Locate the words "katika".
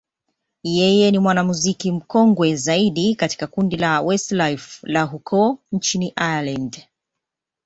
3.15-3.47